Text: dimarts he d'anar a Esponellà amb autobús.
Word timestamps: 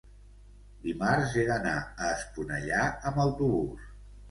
dimarts 0.85 1.35
he 1.35 1.43
d'anar 1.51 1.75
a 1.83 2.11
Esponellà 2.15 2.83
amb 3.13 3.23
autobús. 3.29 3.89